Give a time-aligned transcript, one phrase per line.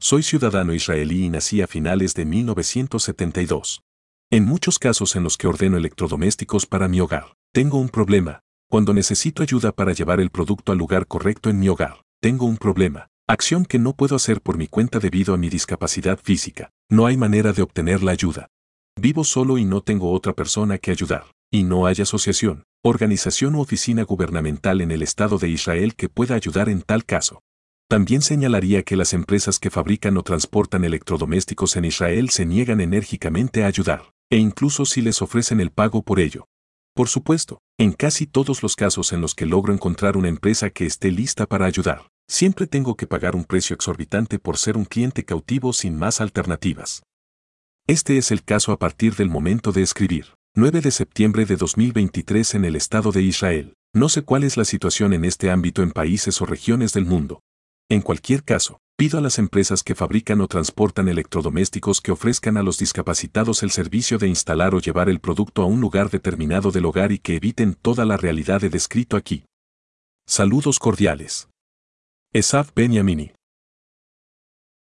[0.00, 3.82] Soy ciudadano israelí y nací a finales de 1972.
[4.30, 8.40] En muchos casos en los que ordeno electrodomésticos para mi hogar, tengo un problema.
[8.70, 12.58] Cuando necesito ayuda para llevar el producto al lugar correcto en mi hogar, tengo un
[12.58, 13.08] problema.
[13.26, 16.70] Acción que no puedo hacer por mi cuenta debido a mi discapacidad física.
[16.88, 18.46] No hay manera de obtener la ayuda.
[19.00, 21.24] Vivo solo y no tengo otra persona que ayudar.
[21.50, 26.36] Y no hay asociación, organización u oficina gubernamental en el Estado de Israel que pueda
[26.36, 27.40] ayudar en tal caso.
[27.88, 33.64] También señalaría que las empresas que fabrican o transportan electrodomésticos en Israel se niegan enérgicamente
[33.64, 36.46] a ayudar, e incluso si les ofrecen el pago por ello.
[36.94, 40.84] Por supuesto, en casi todos los casos en los que logro encontrar una empresa que
[40.84, 45.24] esté lista para ayudar, siempre tengo que pagar un precio exorbitante por ser un cliente
[45.24, 47.02] cautivo sin más alternativas.
[47.86, 50.34] Este es el caso a partir del momento de escribir.
[50.54, 53.72] 9 de septiembre de 2023 en el Estado de Israel.
[53.94, 57.40] No sé cuál es la situación en este ámbito en países o regiones del mundo.
[57.90, 62.62] En cualquier caso, pido a las empresas que fabrican o transportan electrodomésticos que ofrezcan a
[62.62, 66.84] los discapacitados el servicio de instalar o llevar el producto a un lugar determinado del
[66.84, 69.46] hogar y que eviten toda la realidad de descrito aquí.
[70.26, 71.48] Saludos cordiales.
[72.34, 73.32] Esaf Beniamini.